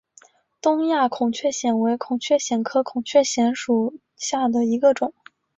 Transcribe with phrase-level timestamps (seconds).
[0.59, 5.13] 东亚孔雀藓为孔雀藓科孔雀藓属下的一个种。